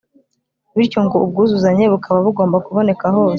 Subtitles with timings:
[0.77, 3.29] bityo ubwo bwuzuzanye bukaba bugomba kuboneka hose